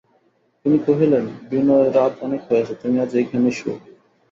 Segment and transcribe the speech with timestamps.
[0.65, 3.77] তিনি কহিলেন, বিনয়, রাত অনেক হয়েছে, তুমি আজ এইখানেই শুয়ো।